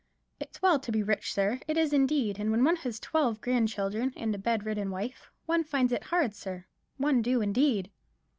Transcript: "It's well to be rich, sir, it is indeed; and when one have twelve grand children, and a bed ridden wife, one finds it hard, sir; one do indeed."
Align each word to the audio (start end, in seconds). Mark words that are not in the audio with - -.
"It's 0.39 0.63
well 0.63 0.79
to 0.79 0.91
be 0.91 1.03
rich, 1.03 1.31
sir, 1.31 1.59
it 1.67 1.77
is 1.77 1.93
indeed; 1.93 2.39
and 2.39 2.49
when 2.49 2.63
one 2.63 2.77
have 2.77 2.99
twelve 3.01 3.39
grand 3.39 3.67
children, 3.69 4.11
and 4.17 4.33
a 4.33 4.39
bed 4.39 4.65
ridden 4.65 4.89
wife, 4.89 5.29
one 5.45 5.63
finds 5.63 5.93
it 5.93 6.05
hard, 6.05 6.33
sir; 6.33 6.65
one 6.97 7.21
do 7.21 7.39
indeed." 7.39 7.91